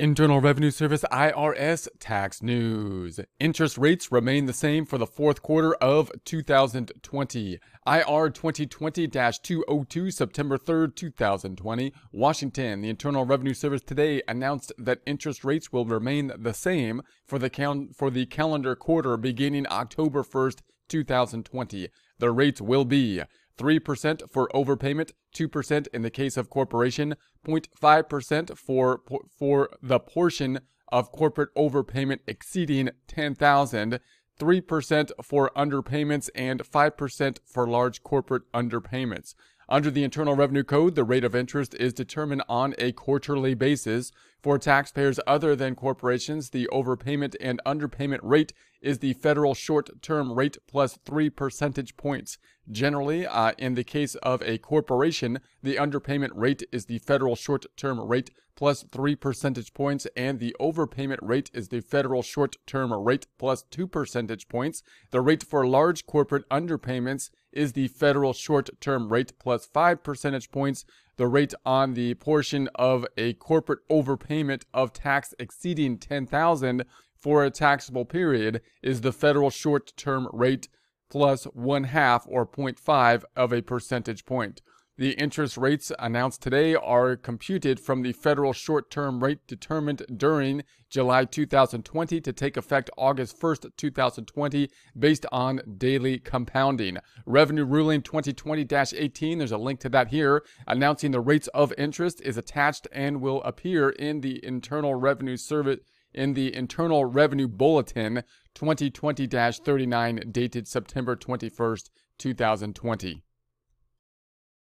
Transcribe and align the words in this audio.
Internal 0.00 0.40
Revenue 0.40 0.70
Service 0.70 1.04
IRS 1.12 1.86
tax 1.98 2.42
news. 2.42 3.20
Interest 3.38 3.76
rates 3.76 4.10
remain 4.10 4.46
the 4.46 4.54
same 4.54 4.86
for 4.86 4.96
the 4.96 5.06
fourth 5.06 5.42
quarter 5.42 5.74
of 5.74 6.10
2020. 6.24 7.60
IR 7.86 8.30
2020 8.30 9.08
202, 9.08 10.10
September 10.10 10.56
3rd, 10.56 10.96
2020. 10.96 11.92
Washington. 12.12 12.80
The 12.80 12.88
Internal 12.88 13.26
Revenue 13.26 13.52
Service 13.52 13.82
today 13.82 14.22
announced 14.26 14.72
that 14.78 15.02
interest 15.04 15.44
rates 15.44 15.70
will 15.70 15.84
remain 15.84 16.32
the 16.34 16.54
same 16.54 17.02
for 17.26 17.38
the, 17.38 17.50
cal- 17.50 17.88
for 17.94 18.10
the 18.10 18.24
calendar 18.24 18.74
quarter 18.74 19.18
beginning 19.18 19.66
October 19.66 20.22
1st, 20.22 20.60
2020. 20.88 21.88
The 22.18 22.30
rates 22.30 22.62
will 22.62 22.86
be 22.86 23.22
3% 23.58 24.30
for 24.30 24.48
overpayment, 24.54 25.12
2% 25.34 25.88
in 25.92 26.02
the 26.02 26.10
case 26.10 26.36
of 26.36 26.50
corporation, 26.50 27.14
0.5% 27.46 28.56
for 28.56 29.02
for 29.38 29.70
the 29.82 30.00
portion 30.00 30.60
of 30.92 31.12
corporate 31.12 31.54
overpayment 31.54 32.18
exceeding 32.26 32.90
10,000, 33.06 34.00
3% 34.38 35.10
for 35.22 35.50
underpayments 35.56 36.28
and 36.34 36.62
5% 36.62 37.38
for 37.46 37.66
large 37.66 38.02
corporate 38.02 38.50
underpayments. 38.52 39.34
Under 39.68 39.90
the 39.90 40.02
Internal 40.02 40.34
Revenue 40.34 40.64
Code, 40.64 40.96
the 40.96 41.04
rate 41.04 41.22
of 41.22 41.36
interest 41.36 41.74
is 41.74 41.92
determined 41.92 42.42
on 42.48 42.74
a 42.78 42.90
quarterly 42.90 43.54
basis. 43.54 44.10
For 44.42 44.58
taxpayers 44.58 45.20
other 45.26 45.54
than 45.54 45.74
corporations, 45.74 46.50
the 46.50 46.66
overpayment 46.72 47.36
and 47.42 47.60
underpayment 47.66 48.20
rate 48.22 48.54
is 48.80 49.00
the 49.00 49.12
federal 49.12 49.54
short 49.54 49.90
term 50.00 50.32
rate 50.32 50.56
plus 50.66 50.98
3 51.04 51.28
percentage 51.28 51.96
points. 51.98 52.38
Generally, 52.70 53.26
uh, 53.26 53.52
in 53.58 53.74
the 53.74 53.84
case 53.84 54.14
of 54.16 54.42
a 54.42 54.56
corporation, 54.56 55.40
the 55.62 55.76
underpayment 55.76 56.30
rate 56.34 56.62
is 56.72 56.86
the 56.86 57.00
federal 57.00 57.36
short 57.36 57.66
term 57.76 58.00
rate 58.00 58.30
plus 58.56 58.82
3 58.90 59.14
percentage 59.16 59.74
points, 59.74 60.06
and 60.16 60.38
the 60.38 60.56
overpayment 60.58 61.18
rate 61.20 61.50
is 61.52 61.68
the 61.68 61.80
federal 61.80 62.22
short 62.22 62.56
term 62.66 62.92
rate 62.92 63.26
plus 63.38 63.62
2 63.70 63.86
percentage 63.86 64.48
points. 64.48 64.82
The 65.10 65.20
rate 65.20 65.42
for 65.42 65.66
large 65.66 66.06
corporate 66.06 66.48
underpayments 66.48 67.30
is 67.52 67.72
the 67.72 67.88
federal 67.88 68.32
short 68.32 68.70
term 68.80 69.12
rate 69.12 69.32
plus 69.38 69.66
5 69.66 70.02
percentage 70.02 70.50
points. 70.50 70.84
The 71.20 71.28
rate 71.28 71.52
on 71.66 71.92
the 71.92 72.14
portion 72.14 72.70
of 72.76 73.04
a 73.18 73.34
corporate 73.34 73.86
overpayment 73.90 74.62
of 74.72 74.94
tax 74.94 75.34
exceeding 75.38 75.98
10,000 75.98 76.86
for 77.14 77.44
a 77.44 77.50
taxable 77.50 78.06
period 78.06 78.62
is 78.82 79.02
the 79.02 79.12
federal 79.12 79.50
short 79.50 79.92
term 79.98 80.30
rate 80.32 80.70
plus 81.10 81.44
one 81.44 81.84
half 81.84 82.24
or 82.26 82.46
0.5 82.46 83.24
of 83.36 83.52
a 83.52 83.60
percentage 83.60 84.24
point. 84.24 84.62
The 85.00 85.12
interest 85.12 85.56
rates 85.56 85.90
announced 85.98 86.42
today 86.42 86.74
are 86.74 87.16
computed 87.16 87.80
from 87.80 88.02
the 88.02 88.12
federal 88.12 88.52
short 88.52 88.90
term 88.90 89.24
rate 89.24 89.38
determined 89.46 90.02
during 90.14 90.62
July 90.90 91.24
2020 91.24 92.20
to 92.20 92.32
take 92.34 92.58
effect 92.58 92.90
August 92.98 93.40
1st, 93.40 93.70
2020, 93.78 94.68
based 94.98 95.24
on 95.32 95.62
daily 95.78 96.18
compounding. 96.18 96.98
Revenue 97.24 97.64
Ruling 97.64 98.02
2020 98.02 98.66
18, 98.70 99.38
there's 99.38 99.52
a 99.52 99.56
link 99.56 99.80
to 99.80 99.88
that 99.88 100.08
here, 100.08 100.44
announcing 100.66 101.12
the 101.12 101.20
rates 101.20 101.48
of 101.54 101.72
interest 101.78 102.20
is 102.20 102.36
attached 102.36 102.86
and 102.92 103.22
will 103.22 103.42
appear 103.44 103.88
in 103.88 104.20
the 104.20 104.44
Internal 104.44 104.96
Revenue 104.96 105.38
Service 105.38 105.80
in 106.12 106.34
the 106.34 106.54
Internal 106.54 107.06
Revenue 107.06 107.48
Bulletin 107.48 108.22
2020 108.52 109.26
39, 109.26 110.24
dated 110.30 110.68
September 110.68 111.16
21st, 111.16 111.88
2020. 112.18 113.22